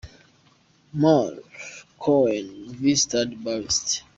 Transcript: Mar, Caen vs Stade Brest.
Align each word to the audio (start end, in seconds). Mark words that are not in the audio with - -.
Mar, 1.01 1.33
Caen 2.03 2.51
vs 2.79 3.01
Stade 3.03 3.35
Brest. 3.43 3.87